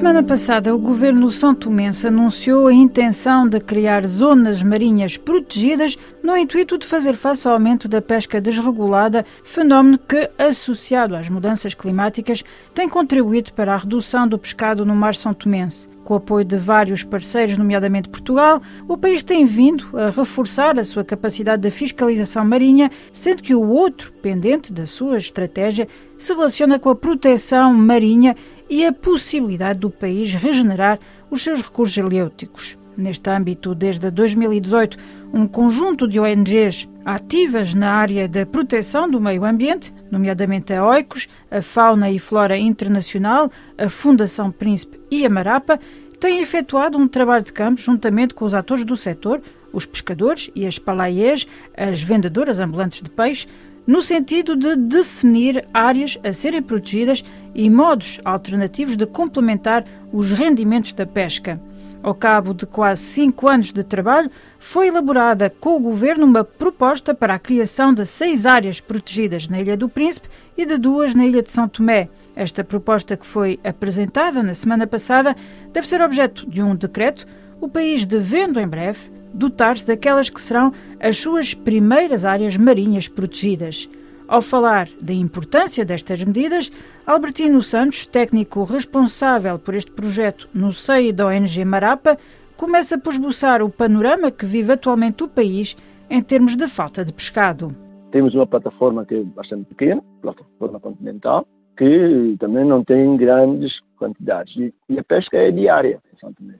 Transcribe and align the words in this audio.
semana 0.00 0.22
passada, 0.22 0.74
o 0.74 0.78
governo 0.78 1.30
são 1.30 1.54
tomense 1.54 2.06
anunciou 2.06 2.68
a 2.68 2.72
intenção 2.72 3.46
de 3.46 3.60
criar 3.60 4.06
zonas 4.06 4.62
marinhas 4.62 5.18
protegidas 5.18 5.94
no 6.22 6.34
intuito 6.34 6.78
de 6.78 6.86
fazer 6.86 7.16
face 7.16 7.46
ao 7.46 7.52
aumento 7.52 7.86
da 7.86 8.00
pesca 8.00 8.40
desregulada, 8.40 9.26
fenómeno 9.44 9.98
que, 9.98 10.30
associado 10.38 11.14
às 11.14 11.28
mudanças 11.28 11.74
climáticas, 11.74 12.42
tem 12.74 12.88
contribuído 12.88 13.52
para 13.52 13.74
a 13.74 13.76
redução 13.76 14.26
do 14.26 14.38
pescado 14.38 14.86
no 14.86 14.96
mar 14.96 15.14
são 15.14 15.34
tomense. 15.34 15.86
Com 16.02 16.14
o 16.14 16.16
apoio 16.16 16.46
de 16.46 16.56
vários 16.56 17.04
parceiros, 17.04 17.58
nomeadamente 17.58 18.08
Portugal, 18.08 18.62
o 18.88 18.96
país 18.96 19.22
tem 19.22 19.44
vindo 19.44 19.84
a 19.98 20.08
reforçar 20.08 20.78
a 20.78 20.84
sua 20.84 21.04
capacidade 21.04 21.60
de 21.60 21.70
fiscalização 21.70 22.42
marinha, 22.42 22.90
sendo 23.12 23.42
que 23.42 23.54
o 23.54 23.68
outro 23.68 24.10
pendente 24.22 24.72
da 24.72 24.86
sua 24.86 25.18
estratégia 25.18 25.86
se 26.16 26.32
relaciona 26.32 26.78
com 26.78 26.88
a 26.88 26.96
proteção 26.96 27.74
marinha 27.74 28.34
e 28.70 28.86
a 28.86 28.92
possibilidade 28.92 29.80
do 29.80 29.90
país 29.90 30.32
regenerar 30.32 31.00
os 31.28 31.42
seus 31.42 31.60
recursos 31.60 31.98
helióticos. 31.98 32.78
Neste 32.96 33.28
âmbito, 33.28 33.74
desde 33.74 34.10
2018, 34.10 34.96
um 35.32 35.46
conjunto 35.46 36.06
de 36.06 36.20
ONGs 36.20 36.88
ativas 37.04 37.74
na 37.74 37.92
área 37.92 38.28
da 38.28 38.46
proteção 38.46 39.10
do 39.10 39.20
meio 39.20 39.44
ambiente, 39.44 39.92
nomeadamente 40.10 40.72
a 40.72 40.84
OICOS, 40.84 41.28
a 41.50 41.60
Fauna 41.62 42.10
e 42.10 42.18
Flora 42.18 42.56
Internacional, 42.56 43.50
a 43.76 43.88
Fundação 43.88 44.50
Príncipe 44.50 45.00
e 45.10 45.26
a 45.26 45.30
Marapa, 45.30 45.80
têm 46.20 46.40
efetuado 46.40 46.98
um 46.98 47.08
trabalho 47.08 47.44
de 47.44 47.52
campo 47.52 47.80
juntamente 47.80 48.34
com 48.34 48.44
os 48.44 48.54
atores 48.54 48.84
do 48.84 48.96
setor, 48.96 49.40
os 49.72 49.86
pescadores 49.86 50.50
e 50.54 50.66
as 50.66 50.78
palaiês, 50.78 51.46
as 51.76 52.02
vendedoras 52.02 52.60
ambulantes 52.60 53.02
de 53.02 53.08
peixe, 53.08 53.46
no 53.90 54.00
sentido 54.00 54.54
de 54.54 54.76
definir 54.76 55.66
áreas 55.74 56.16
a 56.22 56.32
serem 56.32 56.62
protegidas 56.62 57.24
e 57.52 57.68
modos 57.68 58.20
alternativos 58.24 58.94
de 58.96 59.04
complementar 59.04 59.84
os 60.12 60.30
rendimentos 60.30 60.92
da 60.92 61.04
pesca. 61.04 61.60
Ao 62.00 62.14
cabo 62.14 62.54
de 62.54 62.66
quase 62.66 63.02
cinco 63.02 63.48
anos 63.48 63.72
de 63.72 63.82
trabalho, 63.82 64.30
foi 64.60 64.86
elaborada 64.86 65.50
com 65.50 65.76
o 65.76 65.80
Governo 65.80 66.24
uma 66.24 66.44
proposta 66.44 67.12
para 67.12 67.34
a 67.34 67.38
criação 67.40 67.92
de 67.92 68.06
seis 68.06 68.46
áreas 68.46 68.78
protegidas 68.78 69.48
na 69.48 69.60
Ilha 69.60 69.76
do 69.76 69.88
Príncipe 69.88 70.28
e 70.56 70.64
de 70.64 70.78
duas 70.78 71.12
na 71.12 71.26
Ilha 71.26 71.42
de 71.42 71.50
São 71.50 71.68
Tomé. 71.68 72.08
Esta 72.36 72.62
proposta, 72.62 73.16
que 73.16 73.26
foi 73.26 73.58
apresentada 73.64 74.40
na 74.40 74.54
semana 74.54 74.86
passada, 74.86 75.36
deve 75.72 75.88
ser 75.88 76.00
objeto 76.00 76.48
de 76.48 76.62
um 76.62 76.76
decreto, 76.76 77.26
o 77.60 77.68
país 77.68 78.06
devendo 78.06 78.60
em 78.60 78.68
breve 78.68 79.10
dotar-se 79.32 79.86
daquelas 79.86 80.28
que 80.28 80.40
serão 80.40 80.72
as 80.98 81.16
suas 81.18 81.54
primeiras 81.54 82.24
áreas 82.24 82.56
marinhas 82.56 83.08
protegidas. 83.08 83.88
Ao 84.28 84.40
falar 84.40 84.88
da 85.00 85.12
importância 85.12 85.84
destas 85.84 86.22
medidas, 86.22 86.70
Albertino 87.04 87.60
Santos, 87.60 88.06
técnico 88.06 88.62
responsável 88.64 89.58
por 89.58 89.74
este 89.74 89.90
projeto 89.90 90.48
no 90.54 90.72
seio 90.72 91.12
da 91.12 91.26
ONG 91.26 91.64
Marapa, 91.64 92.16
começa 92.56 92.96
por 92.96 93.12
esboçar 93.12 93.62
o 93.62 93.68
panorama 93.68 94.30
que 94.30 94.46
vive 94.46 94.72
atualmente 94.72 95.24
o 95.24 95.28
país 95.28 95.76
em 96.08 96.22
termos 96.22 96.54
de 96.54 96.68
falta 96.68 97.04
de 97.04 97.12
pescado. 97.12 97.74
Temos 98.12 98.34
uma 98.34 98.46
plataforma 98.46 99.04
que 99.04 99.14
é 99.14 99.22
bastante 99.24 99.64
pequena, 99.64 100.02
plataforma 100.20 100.78
continental, 100.78 101.46
que 101.76 102.36
também 102.38 102.64
não 102.64 102.84
tem 102.84 103.16
grandes 103.16 103.72
quantidades. 103.96 104.54
E 104.88 104.98
a 104.98 105.02
pesca 105.02 105.38
é 105.38 105.50
diária. 105.50 106.00
Eh, 106.12 106.54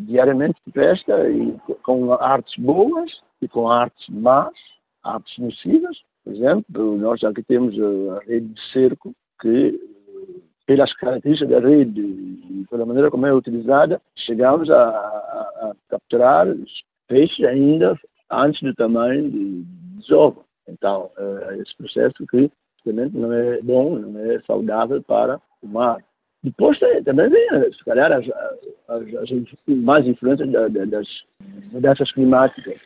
diariamente 0.00 0.60
se 0.64 0.70
presta 0.70 1.28
e 1.28 1.56
com 1.82 2.12
artes 2.12 2.54
boas 2.56 3.10
e 3.40 3.48
com 3.48 3.68
artes 3.68 4.08
más, 4.08 4.54
artes 5.02 5.36
nocivas. 5.38 5.96
Por 6.24 6.34
exemplo, 6.34 6.96
nós 6.98 7.20
já 7.20 7.32
que 7.32 7.42
temos 7.42 7.74
a 7.78 8.20
rede 8.20 8.46
de 8.46 8.72
cerco, 8.72 9.14
que 9.40 9.78
pelas 10.66 10.92
características 10.94 11.48
da 11.48 11.66
rede 11.66 12.00
e 12.00 12.66
pela 12.68 12.84
maneira 12.84 13.10
como 13.10 13.26
é 13.26 13.32
utilizada, 13.32 14.00
chegamos 14.16 14.68
a, 14.70 14.88
a, 14.88 15.70
a 15.70 15.72
capturar 15.88 16.46
peixes 17.06 17.44
ainda 17.44 17.98
antes 18.30 18.60
do 18.62 18.74
tamanho 18.74 19.30
de 19.30 19.62
desovo. 19.98 20.44
Então, 20.68 21.10
é 21.16 21.58
esse 21.58 21.76
processo 21.76 22.26
que 22.26 22.50
realmente 22.84 23.16
não 23.16 23.32
é 23.32 23.62
bom, 23.62 23.96
não 23.96 24.20
é 24.20 24.40
saudável 24.40 25.00
para 25.02 25.40
o 25.62 25.68
mar. 25.68 26.02
Depois 26.46 26.78
também 27.04 27.28
vem, 27.28 27.72
se 27.72 27.84
calhar, 27.84 28.12
as, 28.12 28.24
as, 28.86 29.02
as 29.14 29.28
mais 29.66 30.06
influências 30.06 30.48
das 30.48 31.08
mudanças 31.72 32.12
climáticas. 32.12 32.80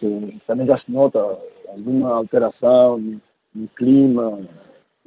Que 0.00 0.40
também 0.48 0.66
já 0.66 0.76
se 0.78 0.90
nota 0.90 1.20
alguma 1.68 2.12
alteração 2.12 2.98
no 3.54 3.68
clima 3.76 4.40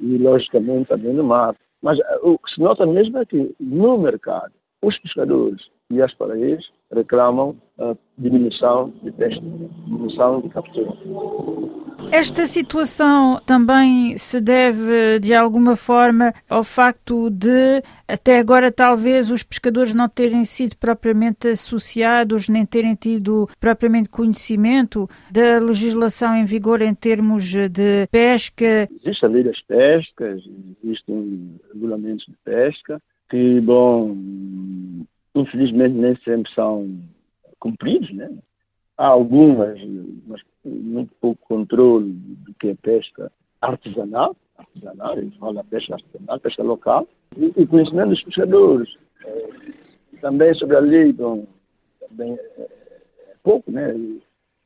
e, 0.00 0.16
logicamente, 0.16 0.88
também 0.88 1.12
no 1.12 1.24
mar. 1.24 1.54
Mas 1.82 1.98
eh, 1.98 2.18
o 2.22 2.38
que 2.38 2.50
se 2.50 2.60
nota 2.60 2.86
mesmo 2.86 3.18
é 3.18 3.26
que 3.26 3.54
no 3.60 3.98
mercado, 3.98 4.52
os 4.86 4.96
pescadores 5.00 5.60
e 5.90 6.00
as 6.00 6.14
pareias 6.14 6.64
reclamam 6.92 7.56
a 7.78 7.96
diminuição 8.16 8.92
de 9.02 9.10
pesca, 9.10 9.40
diminuição 9.40 10.40
de 10.40 10.48
captura. 10.48 10.92
Esta 12.12 12.46
situação 12.46 13.40
também 13.44 14.16
se 14.16 14.40
deve, 14.40 15.18
de 15.18 15.34
alguma 15.34 15.74
forma, 15.74 16.32
ao 16.48 16.62
facto 16.62 17.28
de, 17.30 17.82
até 18.06 18.38
agora, 18.38 18.70
talvez 18.70 19.28
os 19.28 19.42
pescadores 19.42 19.92
não 19.92 20.08
terem 20.08 20.44
sido 20.44 20.76
propriamente 20.76 21.48
associados, 21.48 22.48
nem 22.48 22.64
terem 22.64 22.94
tido 22.94 23.48
propriamente 23.58 24.08
conhecimento 24.08 25.10
da 25.30 25.58
legislação 25.58 26.36
em 26.36 26.44
vigor 26.44 26.80
em 26.80 26.94
termos 26.94 27.42
de 27.44 28.06
pesca. 28.12 28.88
Existe 29.02 29.24
a 29.24 29.28
lei 29.28 29.42
das 29.42 29.60
pescas, 29.62 30.42
existem 30.84 31.58
regulamentos 31.74 32.26
de 32.26 32.36
pesca, 32.44 33.02
que, 33.28 33.60
bom, 33.60 34.16
infelizmente 35.34 35.94
nem 35.94 36.16
sempre 36.16 36.52
são 36.52 36.98
cumpridos, 37.58 38.12
né? 38.14 38.30
Há 38.96 39.08
algumas, 39.08 39.78
mas 40.26 40.40
muito 40.64 41.12
pouco 41.20 41.46
controle 41.46 42.12
do 42.12 42.54
que 42.54 42.68
é 42.68 42.74
pesca 42.74 43.30
artesanal, 43.60 44.34
artesanal, 44.56 45.18
eles 45.18 45.34
falam 45.36 45.64
pesca 45.66 45.94
artesanal, 45.94 46.40
pesca 46.40 46.62
local, 46.62 47.08
e, 47.36 47.52
e 47.56 47.66
conhecimento 47.66 48.10
dos 48.10 48.22
pescadores. 48.22 48.88
É, 49.24 49.48
também 50.20 50.54
sobre 50.54 50.76
a 50.76 50.80
lei, 50.80 51.12
bom, 51.12 51.46
também 52.00 52.32
é, 52.32 52.62
é 52.62 53.34
pouco, 53.42 53.70
né? 53.70 53.92
De 53.92 54.22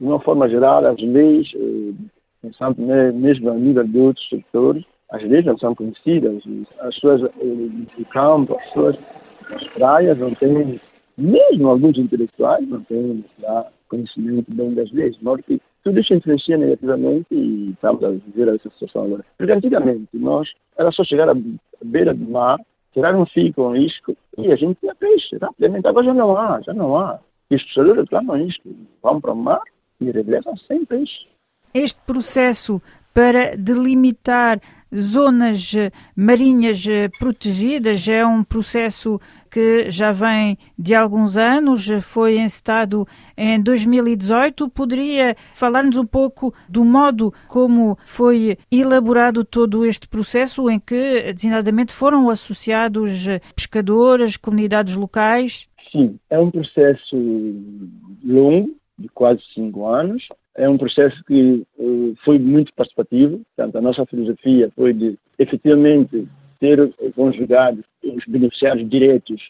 uma 0.07 0.21
forma 0.21 0.49
geral, 0.49 0.85
as 0.87 1.01
leis, 1.01 1.51
é, 1.55 3.13
mesmo 3.13 3.51
a 3.51 3.55
nível 3.55 3.85
de 3.85 3.99
outros 3.99 4.29
setores, 4.29 4.85
as 5.11 5.23
não 5.45 5.59
são 5.59 5.75
conhecidas, 5.75 6.43
as 6.81 6.95
pessoas 6.95 7.21
do 7.23 8.05
campo, 8.11 8.57
as 8.57 8.97
das 9.51 9.67
praias 9.75 10.19
não 10.19 10.35
têm, 10.37 10.81
mesmo 11.19 11.69
alguns 11.69 11.99
intelectuais 11.99 12.67
não 12.69 12.83
têm 12.85 13.25
lá, 13.41 13.67
conhecimento 13.89 14.55
bem 14.55 14.73
das 14.75 14.91
leis, 14.93 15.17
porque 15.19 15.61
tudo 15.83 15.99
isso 15.99 16.15
influencia 16.15 16.57
negativamente 16.57 17.27
e 17.33 17.71
estamos 17.71 18.05
a 18.05 18.11
viver 18.11 18.49
essa 18.49 18.71
situação 18.71 19.05
agora. 19.05 19.25
Porque 19.37 19.53
antigamente 19.53 20.09
nós 20.15 20.49
era 20.79 20.93
só 20.93 21.03
chegar 21.03 21.29
à 21.29 21.35
beira 21.85 22.15
do 22.15 22.31
mar, 22.31 22.59
tirar 22.93 23.15
um 23.17 23.27
fio 23.27 23.53
com 23.53 23.75
isco 23.75 24.17
e 24.39 24.53
a 24.53 24.57
gente 24.57 24.79
tinha 24.81 24.95
peixe, 24.95 25.37
rapidamente. 25.39 25.89
Agora 25.89 26.07
já 26.07 26.15
não 26.15 26.37
há, 26.37 26.61
já 26.61 26.73
não 26.73 26.97
há. 26.97 27.19
E 27.51 27.57
os 27.57 27.65
pessoas 27.65 27.97
reclamam 27.97 28.37
isto, 28.47 28.63
vão 29.03 29.21
para 29.21 29.33
o 29.33 29.37
mar 29.37 29.63
e 30.01 30.11
regressam 30.11 30.57
sem 30.57 30.85
peixe. 30.85 31.27
Este 31.75 32.01
processo 32.03 32.81
para 33.13 33.57
delimitar 33.57 34.61
zonas 34.95 35.73
marinhas 36.17 36.85
protegidas 37.19 38.07
é 38.09 38.27
um 38.27 38.43
processo 38.43 39.21
que 39.51 39.91
já 39.91 40.13
vem 40.13 40.57
de 40.79 40.95
alguns 40.95 41.37
anos, 41.37 41.89
foi 42.03 42.39
encetado 42.39 43.07
em 43.37 43.61
2018. 43.61 44.69
Poderia 44.69 45.37
falar-nos 45.55 45.97
um 45.97 46.07
pouco 46.07 46.55
do 46.69 46.85
modo 46.85 47.35
como 47.49 47.99
foi 48.05 48.57
elaborado 48.71 49.45
todo 49.45 49.85
este 49.85 50.09
processo, 50.09 50.71
em 50.71 50.79
que, 50.79 51.33
designadamente, 51.33 51.93
foram 51.93 52.31
associados 52.31 53.27
pescadores, 53.55 54.37
comunidades 54.37 54.95
locais? 54.95 55.69
Sim, 55.91 56.19
é 56.29 56.39
um 56.39 56.51
processo 56.51 57.17
longo, 58.25 58.71
de 58.97 59.09
quase 59.09 59.43
cinco 59.53 59.87
anos. 59.87 60.23
É 60.61 60.69
um 60.69 60.77
processo 60.77 61.25
que 61.25 61.67
uh, 61.79 62.15
foi 62.23 62.39
muito 62.39 62.71
participativo. 62.75 63.41
Portanto, 63.57 63.77
a 63.77 63.81
nossa 63.81 64.05
filosofia 64.05 64.71
foi 64.77 64.93
de, 64.93 65.19
efetivamente, 65.39 66.29
ter 66.61 66.93
conjugado 67.17 67.83
os 68.05 68.25
beneficiários 68.27 68.87
diretos, 68.91 69.41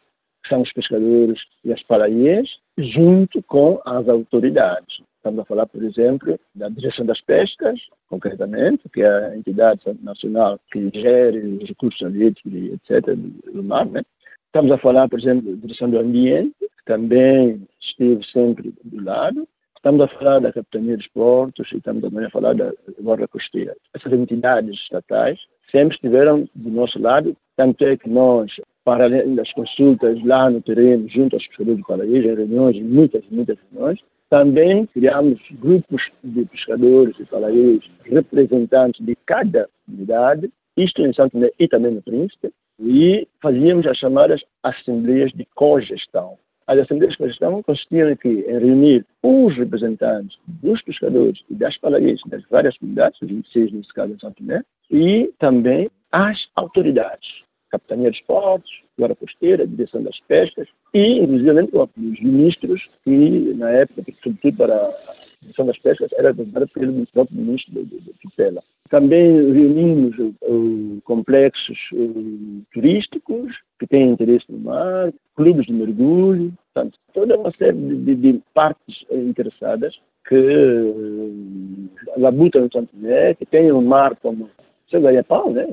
que 0.42 0.48
são 0.48 0.62
os 0.62 0.72
pescadores 0.72 1.40
e 1.64 1.72
as 1.72 1.82
paraias, 1.82 2.48
junto 2.78 3.42
com 3.42 3.80
as 3.84 4.08
autoridades. 4.08 5.02
Estamos 5.16 5.40
a 5.40 5.44
falar, 5.46 5.66
por 5.66 5.82
exemplo, 5.82 6.38
da 6.54 6.68
Direção 6.68 7.04
das 7.04 7.20
Pescas, 7.22 7.80
concretamente, 8.08 8.88
que 8.90 9.02
é 9.02 9.26
a 9.26 9.36
entidade 9.36 9.80
nacional 10.02 10.60
que 10.72 10.90
gere 10.94 11.40
os 11.40 11.68
recursos 11.68 12.14
hídricos, 12.14 12.52
etc., 12.88 13.16
do 13.52 13.64
mar. 13.64 13.86
Né? 13.86 14.02
Estamos 14.46 14.70
a 14.70 14.78
falar, 14.78 15.08
por 15.08 15.18
exemplo, 15.18 15.50
da 15.50 15.60
Direção 15.60 15.90
do 15.90 15.98
Ambiente, 15.98 16.54
que 16.60 16.84
também 16.86 17.66
esteve 17.80 18.24
sempre 18.32 18.72
do 18.84 19.04
lado. 19.04 19.48
Estamos 19.80 20.02
a 20.02 20.08
falar 20.08 20.40
da 20.40 20.52
Capitania 20.52 20.94
dos 20.94 21.06
Portos 21.08 21.72
e 21.72 21.78
estamos 21.78 22.02
também 22.02 22.26
a 22.26 22.30
falar 22.30 22.54
da 22.54 22.70
Guarda 23.00 23.26
Costeira. 23.26 23.74
Essas 23.94 24.12
entidades 24.12 24.78
estatais 24.78 25.40
sempre 25.70 25.94
estiveram 25.94 26.46
do 26.54 26.68
nosso 26.68 27.00
lado, 27.00 27.34
tanto 27.56 27.82
é 27.86 27.96
que 27.96 28.06
nós 28.06 28.52
para 28.84 29.04
além 29.04 29.34
das 29.34 29.50
consultas 29.54 30.22
lá 30.22 30.50
no 30.50 30.60
terreno, 30.60 31.08
junto 31.08 31.34
aos 31.34 31.46
pescadores 31.46 31.78
de 31.78 31.86
Paraíso, 31.86 32.28
em 32.28 32.34
reuniões, 32.34 32.82
muitas, 32.82 33.24
muitas 33.30 33.56
reuniões, 33.70 34.00
também 34.28 34.84
criamos 34.84 35.40
grupos 35.52 36.02
de 36.22 36.44
pescadores 36.44 37.16
de 37.16 37.24
Paraíso, 37.24 37.88
representantes 38.04 39.02
de 39.02 39.16
cada 39.24 39.66
unidade, 39.88 40.52
isto 40.76 41.00
em 41.00 41.14
Santo 41.14 41.32
Tomé 41.32 41.50
e 41.58 41.66
também 41.66 41.94
no 41.94 42.02
Príncipe, 42.02 42.52
e 42.78 43.26
fazíamos 43.40 43.86
as 43.86 43.96
chamadas 43.96 44.42
assembleias 44.62 45.32
de 45.32 45.46
cogestão. 45.54 46.36
As 46.70 46.78
assembleias 46.78 47.14
de 47.14 47.18
cogestão 47.18 47.60
consistiam 47.64 48.12
aqui 48.12 48.44
em 48.46 48.58
reunir 48.60 49.04
os 49.24 49.56
representantes 49.56 50.38
dos 50.46 50.80
pescadores 50.82 51.42
e 51.50 51.54
das 51.56 51.76
palagueiras 51.78 52.20
das 52.26 52.44
várias 52.48 52.78
comunidades, 52.78 53.18
26 53.20 53.72
nesse 53.72 53.92
caso 53.92 54.12
em 54.12 54.18
Santo 54.20 54.36
Tomé, 54.36 54.62
e 54.88 55.32
também 55.40 55.90
as 56.12 56.38
autoridades, 56.54 57.42
Capitania 57.70 58.10
dos 58.10 58.20
Portos, 58.22 58.70
Guarda 58.98 59.14
Costeira, 59.14 59.66
Direção 59.66 60.02
das 60.02 60.18
Pescas 60.20 60.68
e, 60.92 61.18
inclusive, 61.18 61.70
os 61.72 62.20
ministros 62.20 62.88
que, 63.04 63.54
na 63.54 63.70
época, 63.70 64.02
sobretudo 64.22 64.56
para 64.56 64.74
a 64.74 65.14
Direção 65.40 65.66
das 65.66 65.78
Pescas, 65.78 66.10
era 66.12 66.28
representada 66.28 66.66
pelo 66.68 67.06
próprio 67.06 67.36
ministro 67.36 67.84
de, 67.84 68.12
tutela. 68.20 68.62
Também 68.90 69.52
reunimos 69.52 70.18
uh, 70.18 71.00
complexos 71.04 71.78
uh, 71.92 72.62
turísticos 72.72 73.56
que 73.78 73.86
têm 73.86 74.10
interesse 74.10 74.44
no 74.50 74.58
mar, 74.58 75.12
clubes 75.36 75.66
de 75.66 75.72
mergulho, 75.72 76.52
portanto, 76.74 76.98
toda 77.14 77.38
uma 77.38 77.52
série 77.52 77.78
de, 77.78 78.14
de 78.16 78.42
partes 78.52 79.04
interessadas 79.10 79.98
que 80.28 80.36
uh, 80.36 81.90
labutam 82.16 82.62
no 82.62 82.72
Santo 82.72 82.90
Tomé, 82.92 83.34
que 83.34 83.46
têm 83.46 83.70
o 83.70 83.80
mar 83.80 84.16
como 84.16 84.50
seu 84.90 85.00
ganha-pão, 85.00 85.52
né? 85.52 85.68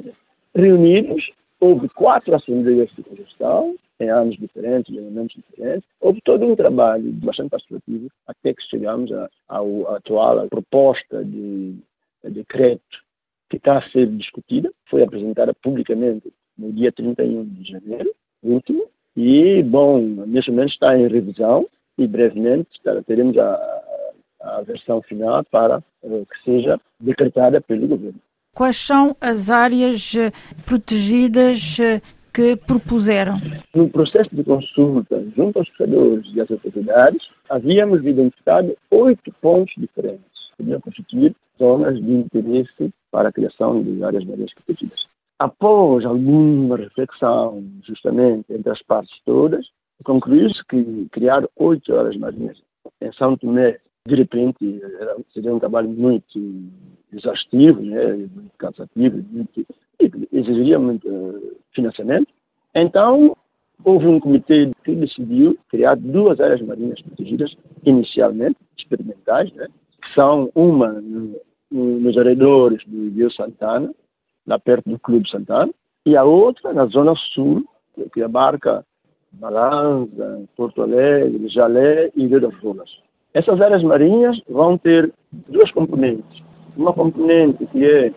reunidos 0.56 1.32
Houve 1.60 1.90
quatro 1.90 2.36
assembleias 2.36 2.90
de 2.96 3.04
cogestão, 3.04 3.76
em 4.00 4.10
anos 4.10 4.38
diferentes, 4.38 4.96
em 4.96 5.02
momentos 5.02 5.36
diferentes. 5.36 5.90
Houve 6.00 6.22
todo 6.22 6.46
um 6.46 6.56
trabalho 6.56 7.12
bastante 7.14 7.50
participativo 7.50 8.10
até 8.28 8.54
que 8.54 8.64
chegamos 8.64 9.12
à 9.12 9.30
atual 9.96 10.48
proposta 10.50 11.24
de, 11.24 11.76
de 12.24 12.30
decreto 12.30 13.04
que 13.50 13.58
está 13.58 13.78
a 13.78 13.90
ser 13.90 14.08
discutida. 14.08 14.72
Foi 14.90 15.02
apresentada 15.04 15.54
publicamente 15.54 16.32
no 16.58 16.72
dia 16.72 16.92
31 16.92 17.46
de 17.46 17.72
janeiro 17.72 18.14
último. 18.44 18.88
E, 19.16 19.64
bom, 19.64 20.00
neste 20.00 20.52
momento 20.52 20.74
está 20.74 20.98
em 20.98 21.08
revisão 21.08 21.68
e 21.98 22.08
brevemente 22.08 22.70
teremos 23.08 23.36
a, 23.38 23.84
a 24.42 24.62
versão 24.62 25.02
final 25.02 25.44
para 25.46 25.80
uh, 26.04 26.26
que 26.26 26.44
seja 26.44 26.80
decretada 27.00 27.60
pelo 27.60 27.88
governo. 27.88 28.20
Quais 28.58 28.76
são 28.76 29.16
as 29.22 29.52
áreas 29.52 30.16
eh, 30.18 30.32
protegidas 30.66 31.78
eh, 31.80 32.02
que 32.34 32.56
propuseram? 32.56 33.40
No 33.76 33.88
processo 33.88 34.36
de 34.36 34.44
consulta 34.44 35.24
junto 35.36 35.60
aos 35.60 35.70
pescadores 35.70 36.26
e 36.34 36.42
às 36.42 36.50
autoridades, 36.50 37.22
havíamos 37.52 38.00
identificado 38.00 38.76
oito 38.90 39.32
pontos 39.44 39.76
diferentes 39.78 40.26
que 40.58 40.64
podiam 40.64 40.82
constituir 40.82 41.36
zonas 41.60 42.04
de 42.04 42.12
interesse 42.12 42.92
para 43.12 43.30
a 43.30 43.32
criação 43.32 43.84
de 43.84 44.04
áreas 44.04 44.26
marinhas 44.26 44.54
protegidas. 44.56 45.06
Após 45.38 46.04
alguma 46.04 46.78
reflexão, 46.78 47.64
justamente, 47.84 48.52
entre 48.52 48.72
as 48.72 48.82
partes 48.82 49.16
todas, 49.24 49.68
concluiu-se 50.04 50.66
que 50.66 51.08
criar 51.12 51.44
oito 51.58 51.96
áreas 51.96 52.18
marinhas 52.18 52.58
em 53.02 53.14
São 53.14 53.38
Tomé, 53.38 53.78
de 54.08 54.16
repente, 54.16 54.82
seria 55.34 55.54
um 55.54 55.60
trabalho 55.60 55.90
muito 55.90 56.40
exaustivo, 57.12 57.82
né, 57.82 58.14
muito 58.16 58.52
cansativo, 58.58 59.24
muito, 59.30 59.66
exigiria 60.32 60.80
muito 60.80 61.08
uh, 61.08 61.58
financiamento. 61.74 62.28
Então, 62.74 63.36
houve 63.84 64.08
um 64.08 64.20
comitê 64.20 64.72
que 64.84 64.96
decidiu 64.96 65.58
criar 65.70 65.96
duas 65.96 66.40
áreas 66.40 66.62
marinhas 66.62 67.02
protegidas, 67.02 67.56
inicialmente, 67.86 68.58
experimentais, 68.78 69.52
né, 69.54 69.68
que 70.02 70.14
são 70.14 70.50
uma 70.56 70.94
no, 70.94 71.36
no, 71.70 72.00
nos 72.00 72.18
arredores 72.18 72.82
do 72.88 73.10
Rio 73.10 73.32
Santana, 73.32 73.94
lá 74.46 74.58
perto 74.58 74.90
do 74.90 75.00
Clube 75.00 75.30
Santana, 75.30 75.72
e 76.06 76.16
a 76.16 76.24
outra 76.24 76.72
na 76.72 76.86
zona 76.86 77.14
sul, 77.34 77.66
que 78.14 78.22
abarca 78.22 78.86
Malanza, 79.34 80.48
Porto 80.56 80.82
Alegre, 80.82 81.50
Jalé 81.50 82.10
e 82.16 82.26
Rio 82.26 82.40
das 82.40 82.56
Rolas. 82.60 83.07
Essas 83.34 83.60
áreas 83.62 83.84
marinhas 83.84 84.40
vão 84.48 84.78
ter 84.78 85.12
duas 85.32 85.72
componentes 85.72 86.48
uma 86.78 86.94
componente 86.94 87.66
que 87.68 87.84
é 87.84 88.14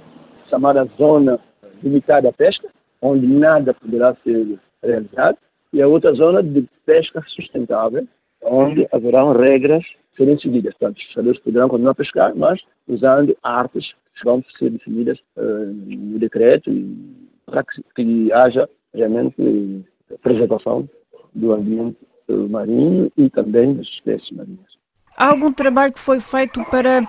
chamada 0.48 0.84
zona 0.98 1.40
limitada 1.82 2.28
à 2.28 2.32
pesca, 2.32 2.68
onde 3.00 3.26
nada 3.26 3.72
poderá 3.72 4.14
ser 4.22 4.58
realizado, 4.82 5.38
e 5.72 5.80
a 5.80 5.88
outra 5.88 6.12
zona 6.12 6.42
de 6.42 6.68
pesca 6.84 7.22
sustentável, 7.28 8.06
onde 8.42 8.86
haverão 8.92 9.32
regras 9.32 9.84
serem 10.16 10.38
seguidas. 10.38 10.74
Portanto, 10.74 10.98
os 10.98 11.04
pescadores 11.06 11.40
poderão 11.40 11.68
continuar 11.68 11.92
a 11.92 11.94
pescar, 11.94 12.34
mas 12.34 12.60
usando 12.86 13.36
artes 13.42 13.92
que 14.14 14.24
vão 14.24 14.44
ser 14.58 14.70
definidas 14.70 15.18
uh, 15.36 15.66
no 15.66 16.18
decreto 16.18 16.70
para 17.46 17.64
que, 17.64 17.82
que 17.94 18.32
haja 18.32 18.68
realmente 18.92 19.84
preservação 20.22 20.88
do 21.34 21.52
ambiente 21.52 21.98
marinho 22.28 23.10
e 23.16 23.30
também 23.30 23.74
das 23.74 23.86
espécies 23.86 24.30
marinhas. 24.32 24.79
Há 25.20 25.26
algum 25.26 25.52
trabalho 25.52 25.92
que 25.92 26.00
foi 26.00 26.18
feito 26.18 26.64
para 26.70 27.02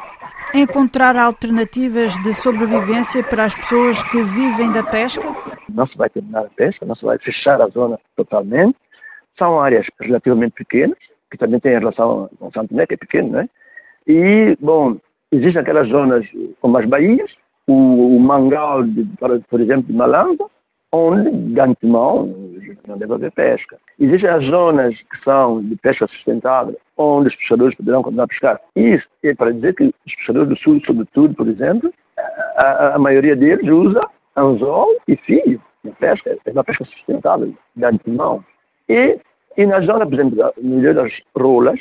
encontrar 0.54 1.16
alternativas 1.16 2.14
de 2.24 2.34
sobrevivência 2.34 3.24
para 3.24 3.46
as 3.46 3.56
pessoas 3.56 4.04
que 4.04 4.22
vivem 4.22 4.70
da 4.70 4.84
pesca? 4.84 5.24
Não 5.70 5.88
se 5.88 5.98
vai 5.98 6.10
terminar 6.10 6.42
a 6.42 6.50
pesca, 6.50 6.86
não 6.86 6.94
se 6.94 7.06
vai 7.06 7.18
fechar 7.20 7.62
a 7.62 7.70
zona 7.70 7.98
totalmente. 8.18 8.76
São 9.38 9.62
áreas 9.62 9.88
relativamente 9.98 10.56
pequenas, 10.56 10.98
que 11.32 11.38
também 11.38 11.62
têm 11.62 11.80
relação 11.80 12.30
com 12.38 12.52
Santo 12.52 12.68
Tomé, 12.68 12.86
que 12.86 12.96
é 12.96 12.98
pequeno, 12.98 13.30
né? 13.30 13.50
E, 14.06 14.58
bom, 14.60 14.98
existem 15.32 15.62
aquelas 15.62 15.88
zonas 15.88 16.28
como 16.60 16.78
as 16.80 16.86
baías, 16.86 17.32
o, 17.66 18.18
o 18.18 18.20
mangal, 18.20 18.84
de, 18.84 19.08
por 19.50 19.62
exemplo, 19.62 19.84
de 19.84 19.94
Malanga, 19.94 20.48
onde, 20.92 21.32
de 21.32 21.62
antemão, 21.62 22.26
não 22.88 22.98
deve 22.98 23.14
haver 23.14 23.32
pesca. 23.32 23.78
Existem 24.00 24.30
as 24.30 24.44
zonas 24.46 24.96
que 24.96 25.24
são 25.24 25.62
de 25.62 25.76
pesca 25.78 26.08
sustentável, 26.08 26.78
onde 26.98 27.30
os 27.30 27.36
pescadores 27.36 27.76
poderão 27.76 28.04
continuar 28.04 28.26
a 28.26 28.28
pescar. 28.28 28.62
Isso 28.76 29.08
é 29.24 29.34
para 29.34 29.54
dizer 29.54 29.76
que 29.76 29.84
os 29.84 30.16
pescadores 30.16 30.50
do 30.50 30.58
Sul, 30.58 30.82
sobretudo, 30.86 31.34
por 31.36 31.48
exemplo, 31.48 31.94
a, 32.58 32.96
a 32.96 33.00
maioria 33.00 33.36
deles 33.36 33.68
usa 33.70 34.02
anzol 34.36 34.90
e 35.08 35.16
fio 35.18 35.62
na 35.84 35.92
pesca. 35.92 36.38
É 36.46 36.52
uma 36.52 36.64
pesca 36.64 36.86
sustentável, 36.86 37.54
de 37.76 37.86
antemão. 37.86 38.44
E, 38.90 39.20
e 39.58 39.66
na 39.66 39.82
zona, 39.82 40.06
por 40.06 40.14
exemplo, 40.14 40.54
no 40.62 40.78
meio 40.80 40.94
das 40.94 41.12
rolas, 41.36 41.80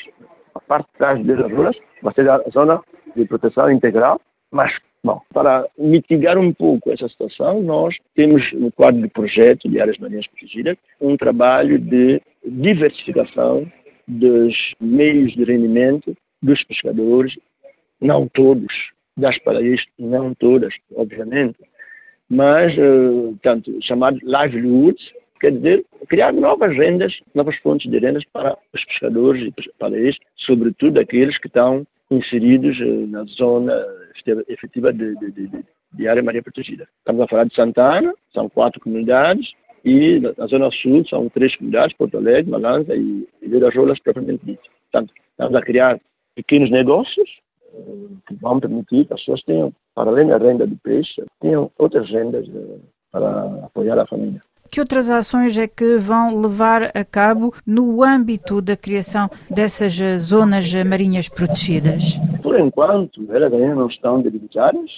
a 0.54 0.60
parte 0.60 0.86
de 0.92 0.98
trás 0.98 1.25
das 1.25 1.52
rolas, 1.52 1.76
vai 2.02 2.14
ser 2.14 2.30
a 2.30 2.38
zona 2.50 2.80
de 3.14 3.25
proteção 3.26 3.70
integral, 3.70 4.20
mas 4.50 4.72
Bom, 5.02 5.23
para 5.33 5.66
mitigar 5.78 6.37
um 6.37 6.52
pouco 6.52 6.92
essa 6.92 7.09
situação, 7.09 7.62
nós 7.62 7.97
temos 8.14 8.52
no 8.52 8.71
quadro 8.71 9.00
de 9.00 9.09
projeto 9.09 9.69
de 9.69 9.80
áreas 9.80 9.97
marinhas 9.99 10.26
protegidas 10.26 10.76
um 11.00 11.16
trabalho 11.16 11.78
de 11.78 12.21
diversificação 12.45 13.66
dos 14.07 14.54
meios 14.78 15.33
de 15.33 15.45
rendimento 15.45 16.14
dos 16.42 16.62
pescadores, 16.64 17.35
não 18.00 18.28
todos, 18.28 18.73
das 19.16 19.38
paraísos, 19.38 19.87
não 19.99 20.35
todas, 20.35 20.75
obviamente, 20.95 21.57
mas, 22.28 22.76
uh, 22.76 23.37
tanto 23.42 23.76
chamados 23.83 24.21
livelihoods, 24.23 25.02
quer 25.40 25.52
dizer, 25.52 25.85
criar 26.09 26.33
novas 26.33 26.76
rendas, 26.76 27.19
novas 27.35 27.57
fontes 27.57 27.90
de 27.90 27.99
rendas 27.99 28.25
para 28.33 28.57
os 28.73 28.85
pescadores 28.85 29.42
e 29.42 29.73
paraísos, 29.78 30.21
sobretudo 30.37 31.00
aqueles 31.00 31.37
que 31.38 31.49
estão 31.49 31.87
inseridos 32.11 32.78
uh, 32.80 33.07
na 33.09 33.25
zona 33.25 33.75
efetiva 34.48 34.92
de, 34.92 35.14
de, 35.16 35.30
de, 35.30 35.64
de, 35.92 36.08
área 36.08 36.22
marinha 36.22 36.42
protegida. 36.42 36.88
Estamos 36.98 37.22
a 37.22 37.28
falar 37.28 37.44
de 37.44 37.54
Santana, 37.54 38.14
são 38.32 38.48
quatro 38.48 38.80
comunidades, 38.80 39.50
e 39.84 40.20
na 40.20 40.46
zona 40.46 40.70
sul 40.70 41.06
são 41.06 41.28
três 41.30 41.56
comunidades, 41.56 41.96
Porto 41.96 42.16
Alegre, 42.16 42.50
Malanza 42.50 42.94
e 42.94 43.26
Vila 43.42 43.70
Rolas, 43.70 43.98
propriamente 44.00 44.44
dito. 44.44 44.62
Portanto, 44.90 45.14
estamos 45.30 45.54
a 45.54 45.62
criar 45.62 46.00
pequenos 46.34 46.70
negócios 46.70 47.30
eh, 47.72 48.08
que 48.26 48.34
vão 48.34 48.60
permitir 48.60 49.06
que 49.06 49.14
as 49.14 49.20
pessoas 49.20 49.42
tenham, 49.44 49.72
para 49.94 50.10
além 50.10 50.26
da 50.28 50.38
renda 50.38 50.66
do 50.66 50.76
peixe, 50.76 51.24
tenham 51.40 51.70
outras 51.78 52.08
rendas 52.10 52.46
eh, 52.48 52.78
para 53.10 53.64
apoiar 53.64 53.98
a 53.98 54.06
família. 54.06 54.42
Que 54.70 54.80
outras 54.80 55.10
ações 55.10 55.58
é 55.58 55.66
que 55.66 55.96
vão 55.96 56.40
levar 56.40 56.92
a 56.94 57.04
cabo 57.04 57.52
no 57.66 58.04
âmbito 58.04 58.60
da 58.60 58.76
criação 58.76 59.28
dessas 59.50 59.94
zonas 60.18 60.72
marinhas 60.84 61.28
protegidas? 61.28 62.20
Por 62.40 62.58
enquanto, 62.58 63.26
elas 63.30 63.52
ainda 63.52 63.74
não 63.74 63.88
estão 63.88 64.22
delimitadas, 64.22 64.88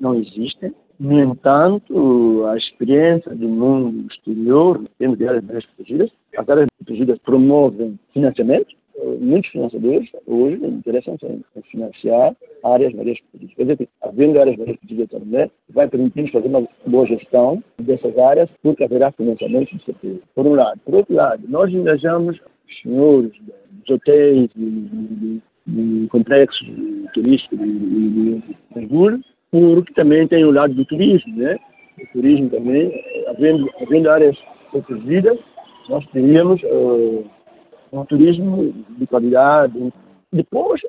não, 0.00 0.14
existem. 0.14 0.74
No 0.98 1.20
entanto, 1.20 2.46
a 2.46 2.56
experiência 2.56 3.34
do 3.34 3.46
mundo 3.46 4.06
exterior, 4.10 4.80
em 4.80 4.88
termos 4.98 5.18
de 5.18 5.28
áreas 5.28 5.44
protegidas, 5.44 6.10
as 6.38 6.48
áreas 6.48 6.68
protegidas 6.78 7.18
promovem 7.18 7.98
financiamento 8.14 8.74
muitos 9.20 9.50
financiadores 9.50 10.08
hoje 10.26 10.64
interessam-se 10.64 11.26
em 11.26 11.42
financiar 11.70 12.34
áreas 12.64 12.94
marinhas 12.94 13.18
protegidas. 13.20 13.56
Quer 13.56 13.62
dizer, 13.64 13.88
havendo 14.02 14.40
áreas 14.40 14.56
marinhas 14.56 14.78
protegidas 14.78 15.10
também, 15.10 15.50
vai 15.70 15.88
permitir-nos 15.88 16.30
fazer 16.30 16.48
uma 16.48 16.68
boa 16.86 17.06
gestão 17.06 17.62
dessas 17.78 18.16
áreas, 18.18 18.50
porque 18.62 18.84
haverá 18.84 19.12
financiamento 19.12 19.76
de 19.76 19.84
certeza. 19.84 20.20
Por 20.34 20.46
um 20.46 20.54
lado. 20.54 20.80
Por 20.84 20.94
outro 20.94 21.14
lado, 21.14 21.42
nós 21.48 21.72
engajamos 21.72 22.36
os 22.36 22.80
senhores 22.82 23.32
dos 23.86 23.96
hotéis, 23.96 24.48
de, 24.54 25.40
de, 25.66 26.08
complexos 26.08 26.66
turísticos 27.12 27.58
de, 27.58 27.78
de, 27.78 28.40
de 28.40 28.56
porque 29.50 29.94
também 29.94 30.26
tem 30.28 30.44
o 30.44 30.50
lado 30.50 30.74
do 30.74 30.84
turismo, 30.84 31.36
né? 31.36 31.56
O 31.98 32.06
turismo 32.12 32.50
também, 32.50 32.92
havendo, 33.28 33.70
havendo 33.80 34.10
áreas 34.10 34.36
protegidas, 34.70 35.38
nós 35.88 36.04
teríamos 36.08 36.60
uh, 36.64 37.24
um 37.92 38.04
turismo 38.04 38.72
de 38.98 39.06
qualidade. 39.06 39.92
Depois, 40.32 40.80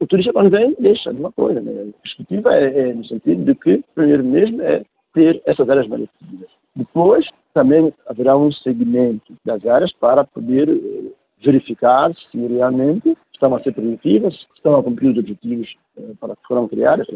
o 0.00 0.06
turista 0.06 0.32
quando 0.32 0.50
vem 0.50 0.74
deixa 0.78 1.12
de 1.12 1.20
uma 1.20 1.30
coisa. 1.30 1.60
Né? 1.60 1.90
A 1.90 2.02
perspectiva 2.02 2.54
é, 2.54 2.90
é, 2.90 2.94
no 2.94 3.04
sentido 3.04 3.44
de 3.44 3.54
que, 3.54 3.84
primeiro 3.94 4.24
mesmo, 4.24 4.62
é 4.62 4.82
ter 5.12 5.42
essas 5.44 5.68
áreas 5.68 5.86
mais 5.88 6.08
protegidas. 6.18 6.50
Depois, 6.74 7.26
também 7.52 7.92
haverá 8.06 8.36
um 8.36 8.50
segmento 8.50 9.34
das 9.44 9.64
áreas 9.66 9.92
para 9.92 10.24
poder 10.24 10.70
uh, 10.70 11.12
verificar 11.42 12.12
se 12.14 12.38
realmente 12.38 13.16
estão 13.32 13.54
a 13.54 13.62
ser 13.62 13.72
produtivas, 13.72 14.34
estão 14.54 14.76
a 14.76 14.82
cumprir 14.82 15.10
os 15.10 15.18
objetivos 15.18 15.74
uh, 15.96 16.14
para 16.16 16.36
que 16.36 16.46
foram 16.46 16.68
criadas. 16.68 17.06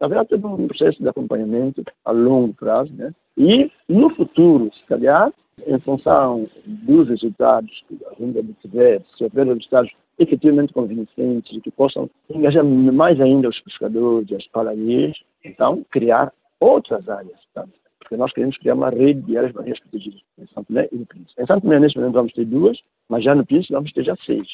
Haverá 0.00 0.24
todo 0.24 0.46
um 0.46 0.68
processo 0.68 1.02
de 1.02 1.08
acompanhamento 1.08 1.84
a 2.04 2.12
longo 2.12 2.54
prazo. 2.54 2.92
Né? 2.94 3.12
E, 3.36 3.70
no 3.88 4.10
futuro, 4.14 4.70
se 4.72 4.84
calhar, 4.86 5.32
em 5.66 5.78
função 5.80 6.48
dos 6.66 7.08
resultados 7.08 7.84
que 7.88 7.98
a 8.06 8.14
gente 8.14 8.38
obtiver, 8.38 9.02
se 9.16 9.24
houver 9.24 9.46
resultados 9.46 9.90
efetivamente 10.18 10.72
convincentes 10.72 11.56
e 11.56 11.60
que 11.60 11.70
possam 11.70 12.08
engajar 12.30 12.64
mais 12.64 13.20
ainda 13.20 13.48
os 13.48 13.60
pescadores 13.60 14.30
e 14.30 14.36
as 14.36 14.46
palarias, 14.48 15.16
então 15.44 15.84
criar 15.90 16.32
outras 16.60 17.08
áreas. 17.08 17.38
Tá? 17.52 17.64
Porque 17.98 18.16
nós 18.16 18.32
queremos 18.32 18.56
criar 18.58 18.74
uma 18.74 18.90
rede 18.90 19.20
de 19.22 19.36
áreas 19.36 19.52
marinhas 19.52 19.80
protegidas 19.80 20.20
em 20.38 20.46
Santo 20.48 20.66
Tomé 20.66 20.88
e 20.92 20.96
no 20.96 21.06
Príncipe. 21.06 21.42
Em 21.42 21.46
Santo 21.46 21.62
Tomé, 21.62 21.80
neste 21.80 21.98
momento, 21.98 22.14
vamos 22.14 22.32
ter 22.32 22.44
duas, 22.44 22.78
mas 23.08 23.24
já 23.24 23.34
no 23.34 23.46
Príncipe 23.46 23.72
vamos 23.72 23.92
ter 23.92 24.04
já 24.04 24.16
seis. 24.24 24.46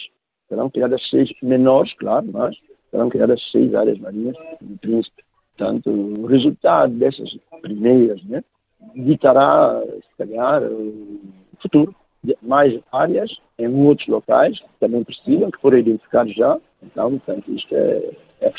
Serão 0.49 0.71
criadas 0.71 1.02
seis 1.11 1.30
menores, 1.42 1.92
claro, 1.95 2.26
mas 2.33 2.57
serão 2.90 3.09
criadas 3.09 3.40
seis 3.50 3.75
áreas 3.75 3.99
marinhas 3.99 4.37
no 4.61 4.78
Príncipe. 4.78 5.23
Portanto, 5.57 5.90
o 5.90 6.26
resultado 6.26 6.95
dessas 6.95 7.37
primeiras, 7.61 8.23
né, 8.25 8.42
ditará, 8.95 9.83
calhar, 10.27 10.62
o 10.62 11.21
futuro 11.61 11.95
de 12.23 12.37
mais 12.43 12.79
áreas 12.93 13.31
em 13.59 13.69
outros 13.69 14.09
locais 14.09 14.59
também 14.79 15.03
precisam, 15.05 15.50
que 15.50 15.61
foram 15.61 15.79
identificados 15.79 16.35
já. 16.35 16.59
Então, 16.83 17.19
portanto, 17.19 17.53
isto 17.53 17.75
é, 17.75 18.11
é. 18.41 18.53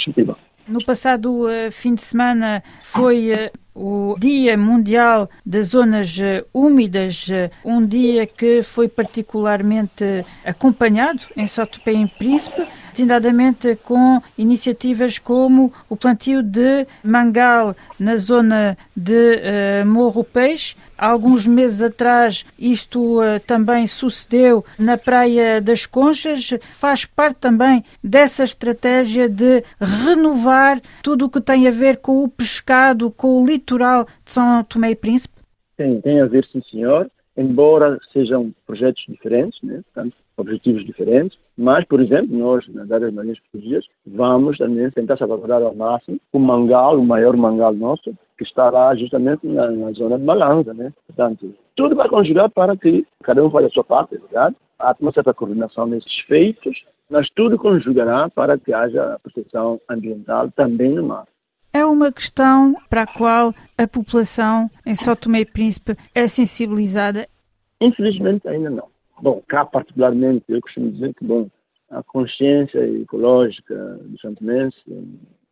No 0.68 0.84
passado 0.86 1.46
uh, 1.46 1.72
fim 1.72 1.96
de 1.96 2.02
semana 2.02 2.64
foi 2.84 3.32
uh, 3.32 3.71
o 3.74 4.16
Dia 4.20 4.58
Mundial 4.58 5.30
das 5.46 5.68
Zonas 5.68 6.18
uh, 6.18 6.46
Úmidas, 6.54 7.28
um 7.64 7.86
dia 7.86 8.26
que 8.28 8.62
foi 8.64 8.88
particularmente 8.88 10.26
acompanhado 10.46 11.24
em 11.36 11.48
São 11.48 11.66
Tomé 11.66 11.98
e 12.04 12.08
Príncipe, 12.08 12.68
designadamente 12.92 13.78
com 13.84 14.22
iniciativas 14.38 15.18
como 15.18 15.72
o 15.90 15.96
plantio 15.96 16.44
de 16.44 16.86
mangal 17.04 17.76
na 17.98 18.18
zona 18.18 18.78
de 18.96 19.84
Morro 19.86 20.24
Peixe, 20.24 20.76
Há 21.02 21.08
alguns 21.08 21.48
meses 21.48 21.82
atrás 21.82 22.46
isto 22.60 23.20
uh, 23.20 23.40
também 23.48 23.88
sucedeu 23.88 24.64
na 24.78 25.00
Praia 25.00 25.60
das 25.60 25.88
Conchas. 25.88 26.52
Faz 26.74 27.06
parte 27.06 27.38
também 27.38 27.84
dessa 28.04 28.44
estratégia 28.44 29.28
de 29.28 29.64
renovar 29.80 30.80
tudo 31.02 31.26
o 31.26 31.30
que 31.30 31.42
tem 31.42 31.68
a 31.68 31.72
ver 31.72 31.98
com 31.98 32.24
o 32.24 32.30
pescado, 32.30 33.10
com 33.10 33.42
o 33.42 33.46
litoral 33.48 33.61
de 33.66 34.12
São 34.26 34.64
Tomé 34.64 34.92
e 34.92 34.96
Príncipe? 34.96 35.36
Tem, 35.78 36.00
tem 36.02 36.22
a 36.22 36.26
ver, 36.26 36.46
sim, 36.46 36.62
senhor. 36.70 37.10
Embora 37.36 37.98
sejam 38.12 38.54
projetos 38.68 39.04
diferentes, 39.08 39.60
né? 39.64 39.82
Portanto, 39.94 40.16
objetivos 40.38 40.86
diferentes, 40.86 41.38
mas, 41.58 41.86
por 41.86 42.02
exemplo, 42.02 42.38
nós, 42.38 42.68
nas 42.68 42.92
áreas 42.92 43.14
marinhas 43.14 43.40
protegidas, 43.40 43.86
vamos 44.06 44.58
também 44.58 44.90
tentar 44.92 45.18
salvaguardar 45.18 45.62
ao 45.62 45.76
máximo 45.76 46.20
o 46.34 46.40
mangal, 46.40 46.98
o 46.98 47.06
maior 47.06 47.36
mangal 47.38 47.74
nosso, 47.74 48.14
que 48.38 48.44
está 48.44 48.70
lá 48.70 48.96
justamente 48.96 49.46
na, 49.48 49.70
na 49.72 49.92
zona 49.92 50.18
de 50.18 50.26
balança, 50.26 50.74
né? 50.74 50.92
Portanto, 51.08 51.54
tudo 51.76 51.96
vai 51.96 52.10
conjugar 52.10 52.50
para 52.50 52.76
que 52.76 53.06
cada 53.24 53.44
um 53.44 53.50
faça 53.50 53.68
a 53.68 53.72
sua 53.72 53.84
parte, 53.84 54.16
é 54.16 54.20
verdade? 54.20 54.56
Há 54.80 54.96
uma 55.00 55.12
certa 55.12 55.34
coordenação 55.34 55.86
nesses 55.86 56.20
feitos, 56.28 56.84
mas 57.10 57.30
tudo 57.36 57.58
conjugará 57.58 58.30
para 58.30 58.58
que 58.58 58.74
haja 58.74 59.20
proteção 59.22 59.80
ambiental 59.90 60.50
também 60.52 60.90
no 60.92 61.04
mar. 61.04 61.26
É 61.74 61.86
uma 61.86 62.12
questão 62.12 62.76
para 62.90 63.04
a 63.04 63.08
qual 63.08 63.54
a 63.78 63.88
população 63.88 64.70
em 64.86 64.94
São 64.94 65.16
Tomé 65.16 65.40
e 65.40 65.46
Príncipe 65.46 65.96
é 66.14 66.28
sensibilizada? 66.28 67.30
Infelizmente 67.80 68.46
ainda 68.46 68.70
não. 68.70 68.88
Bom, 69.22 69.42
cá 69.48 69.64
particularmente, 69.64 70.44
eu 70.50 70.60
costumo 70.60 70.92
dizer 70.92 71.14
que, 71.14 71.24
bom, 71.24 71.48
a 71.90 72.04
consciência 72.04 72.80
ecológica 72.80 73.74
do 74.04 74.20
santomense 74.20 74.78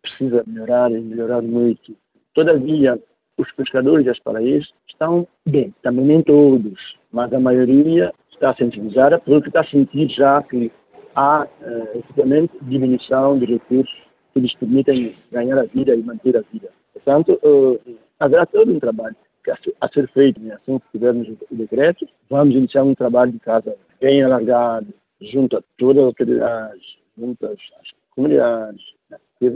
precisa 0.02 0.44
melhorar 0.46 0.92
e 0.92 1.00
melhorar 1.00 1.42
muito. 1.42 1.96
Todavia, 2.34 3.02
os 3.38 3.50
pescadores 3.54 4.06
e 4.06 4.10
as 4.10 4.20
paraías 4.20 4.68
estão 4.90 5.26
bem, 5.46 5.74
também 5.82 6.06
nem 6.06 6.22
todos, 6.22 6.98
mas 7.14 7.32
a 7.32 7.40
maioria 7.40 8.14
está 8.34 8.54
sensibilizada 8.56 9.20
porque 9.20 9.48
está 9.48 9.62
a 9.62 9.68
sentir 9.68 10.10
já 10.10 10.44
que 10.44 10.70
há, 11.16 11.48
efetivamente, 11.96 12.52
diminuição 12.64 13.40
de 13.40 13.46
recursos 13.46 14.09
que 14.34 14.40
lhes 14.40 14.56
permitem 14.56 15.16
ganhar 15.32 15.58
a 15.58 15.64
vida 15.64 15.96
e 15.96 16.04
manter 16.04 16.38
a 16.38 16.42
vida. 16.52 16.70
Portanto, 16.94 17.40
uh, 17.44 17.80
haverá 18.20 18.46
todo 18.46 18.72
um 18.72 18.80
trabalho 18.80 19.16
a 19.82 19.90
ser 19.90 20.08
feito, 20.10 20.40
né? 20.42 20.56
assim 20.56 20.78
que 20.80 20.86
tivermos 20.92 21.28
o 21.28 21.56
decreto, 21.56 22.08
vamos 22.30 22.56
iniciar 22.56 22.84
um 22.84 22.94
trabalho 22.94 23.32
de 23.32 23.40
casa 23.40 23.76
bem 24.00 24.22
alargado, 24.22 24.94
junto 25.22 25.58
a 25.58 25.64
todas 25.78 26.04
as 26.04 26.08
autoridades, 26.08 26.98
junto 27.18 27.46
às, 27.46 27.60
comunidades, 28.12 28.82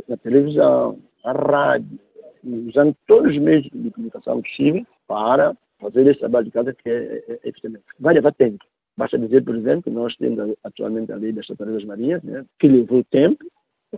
na, 0.07 0.17
televisão, 0.17 0.97
na 1.23 1.31
rádio, 1.33 1.99
usando 2.43 2.95
todos 3.07 3.31
os 3.31 3.41
meios 3.41 3.63
de 3.71 3.91
comunicação 3.91 4.41
possível 4.41 4.85
para 5.07 5.55
fazer 5.79 6.07
esse 6.07 6.19
trabalho 6.19 6.45
de 6.45 6.51
casa 6.51 6.73
que 6.73 6.89
é, 6.89 6.93
é, 6.93 7.23
é 7.33 7.39
efetivamente. 7.43 7.85
Vai 7.99 8.13
levar 8.13 8.33
tempo. 8.33 8.63
Basta 8.95 9.17
dizer, 9.17 9.43
por 9.43 9.55
exemplo, 9.55 9.83
que 9.83 9.89
nós 9.89 10.15
temos 10.17 10.55
atualmente 10.63 11.11
a 11.11 11.15
lei 11.15 11.31
das 11.31 11.47
tartarugas 11.47 11.83
marinhas, 11.83 12.21
né, 12.23 12.45
que 12.59 12.67
levou 12.67 13.03
tempo, 13.05 13.43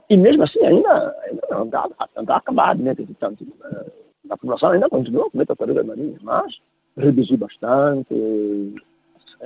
e 0.10 0.18
mesmo 0.18 0.44
assim 0.44 0.64
ainda, 0.66 1.16
ainda 1.24 1.42
não 1.50 1.66
está 1.66 1.90
tá 2.26 2.36
acabado, 2.36 2.82
né? 2.82 2.94
Portanto, 2.96 3.42
uh, 3.42 3.92
a 4.30 4.38
população 4.38 4.72
ainda 4.72 4.90
continua 4.90 5.30
com 5.30 5.46
tartarugas 5.46 5.86
marinhas, 5.86 6.22
mas 6.22 6.54
reduziu 6.98 7.38
bastante. 7.38 8.76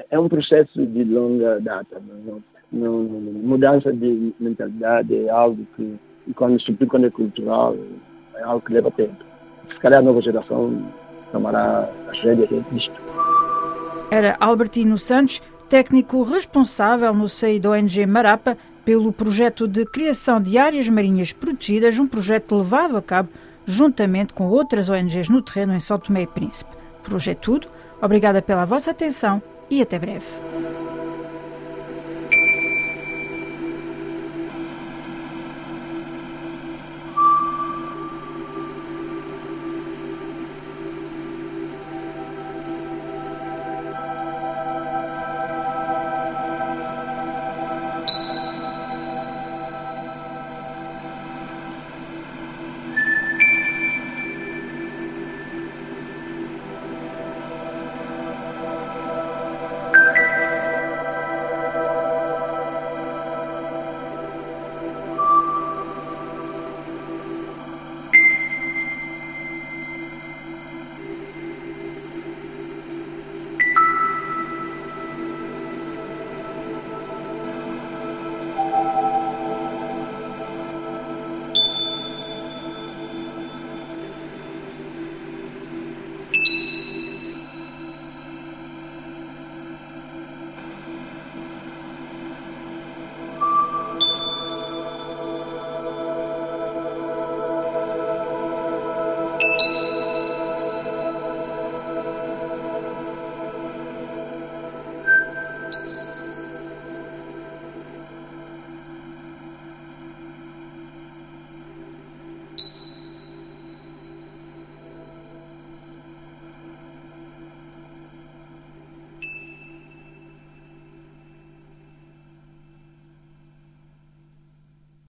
É 0.10 0.20
um 0.20 0.30
processo 0.30 0.86
de 0.86 1.04
longa 1.04 1.60
data. 1.60 2.02
Não, 2.26 2.44
não, 2.72 3.04
mudança 3.04 3.92
de 3.92 4.34
mentalidade 4.40 5.16
é 5.16 5.30
algo 5.30 5.66
que, 5.76 6.00
quando, 6.36 6.60
sobretudo 6.62 6.90
quando 6.90 7.08
é 7.08 7.10
cultural, 7.10 7.76
é 8.36 8.44
algo 8.44 8.66
que 8.66 8.74
leva 8.74 8.92
tempo. 8.92 9.24
Se 9.74 9.80
calhar 9.80 10.00
a 10.00 10.04
nova 10.04 10.22
geração 10.22 10.92
tomará 11.32 11.90
as 12.10 12.20
rédeas 12.20 12.50
disto. 12.72 13.02
Era 14.12 14.38
Albertino 14.40 14.98
Santos, 14.98 15.42
técnico 15.68 16.24
responsável 16.24 17.14
no 17.14 17.30
SEI 17.30 17.60
da 17.60 17.72
ONG 17.72 18.06
Marapa 18.06 18.58
pelo 18.84 19.12
projeto 19.12 19.68
de 19.68 19.86
criação 19.86 20.42
de 20.42 20.58
áreas 20.58 20.90
marinhas 20.90 21.32
protegidas, 21.32 22.00
um 22.00 22.08
projeto 22.08 22.56
levado 22.56 22.98
a 22.98 23.02
cabo 23.02 23.30
juntamente 23.66 24.34
com 24.34 24.48
outras 24.48 24.90
ONGs 24.90 25.30
no 25.30 25.42
terreno 25.42 25.74
em 25.74 25.80
São 25.80 26.00
Tomé 26.00 26.24
e 26.24 26.28
Príncipe. 26.28 26.76
Por 27.04 27.14
hoje 27.14 27.32
é 27.32 27.36
tudo. 27.36 27.68
Obrigada 28.02 28.42
pela 28.42 28.66
vossa 28.66 28.92
atenção 28.92 29.42
e 29.70 29.82
até 29.82 30.00
breve. 30.00 30.26